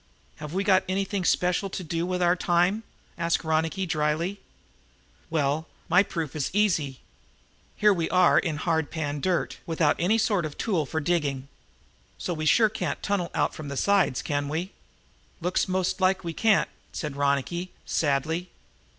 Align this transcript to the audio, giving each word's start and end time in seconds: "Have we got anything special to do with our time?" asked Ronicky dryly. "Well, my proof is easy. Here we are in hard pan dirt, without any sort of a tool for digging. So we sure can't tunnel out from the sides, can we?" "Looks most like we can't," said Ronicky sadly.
"Have 0.37 0.51
we 0.51 0.63
got 0.63 0.83
anything 0.89 1.23
special 1.23 1.69
to 1.69 1.83
do 1.83 2.07
with 2.07 2.23
our 2.23 2.35
time?" 2.35 2.81
asked 3.19 3.43
Ronicky 3.43 3.85
dryly. 3.85 4.39
"Well, 5.29 5.67
my 5.89 6.01
proof 6.01 6.35
is 6.35 6.49
easy. 6.53 7.01
Here 7.77 7.93
we 7.93 8.09
are 8.09 8.39
in 8.39 8.57
hard 8.57 8.89
pan 8.89 9.19
dirt, 9.21 9.59
without 9.67 9.95
any 9.99 10.17
sort 10.17 10.43
of 10.43 10.53
a 10.53 10.55
tool 10.55 10.87
for 10.87 11.01
digging. 11.01 11.49
So 12.17 12.33
we 12.33 12.47
sure 12.47 12.67
can't 12.67 13.03
tunnel 13.03 13.29
out 13.35 13.53
from 13.53 13.67
the 13.67 13.77
sides, 13.77 14.23
can 14.23 14.49
we?" 14.49 14.71
"Looks 15.39 15.67
most 15.67 16.01
like 16.01 16.23
we 16.23 16.33
can't," 16.33 16.69
said 16.91 17.15
Ronicky 17.15 17.69
sadly. 17.85 18.49